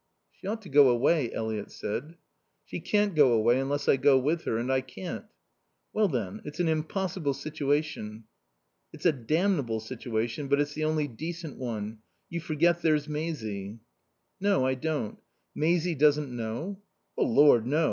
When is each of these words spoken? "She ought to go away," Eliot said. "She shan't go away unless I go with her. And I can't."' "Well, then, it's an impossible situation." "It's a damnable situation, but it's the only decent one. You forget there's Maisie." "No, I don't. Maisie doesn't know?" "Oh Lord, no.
"She 0.31 0.47
ought 0.47 0.63
to 0.63 0.69
go 0.69 0.89
away," 0.89 1.31
Eliot 1.31 1.69
said. 1.71 2.15
"She 2.65 2.81
shan't 2.83 3.13
go 3.13 3.33
away 3.33 3.59
unless 3.59 3.87
I 3.87 3.97
go 3.97 4.17
with 4.17 4.45
her. 4.45 4.57
And 4.57 4.71
I 4.71 4.81
can't."' 4.81 5.25
"Well, 5.93 6.07
then, 6.07 6.41
it's 6.43 6.59
an 6.59 6.67
impossible 6.67 7.35
situation." 7.35 8.23
"It's 8.91 9.05
a 9.05 9.11
damnable 9.11 9.79
situation, 9.79 10.47
but 10.47 10.59
it's 10.59 10.73
the 10.73 10.85
only 10.85 11.07
decent 11.07 11.59
one. 11.59 11.99
You 12.31 12.41
forget 12.41 12.81
there's 12.81 13.07
Maisie." 13.07 13.77
"No, 14.39 14.65
I 14.65 14.73
don't. 14.73 15.19
Maisie 15.53 15.93
doesn't 15.93 16.35
know?" 16.35 16.81
"Oh 17.15 17.25
Lord, 17.25 17.67
no. 17.67 17.79